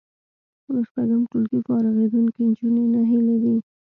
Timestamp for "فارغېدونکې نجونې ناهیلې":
1.67-3.37